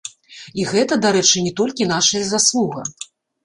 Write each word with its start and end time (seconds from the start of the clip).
І 0.61 0.65
гэта, 0.71 0.97
дарэчы, 1.05 1.45
не 1.49 1.53
толькі 1.61 1.89
нашая 1.95 2.25
заслуга. 2.33 2.81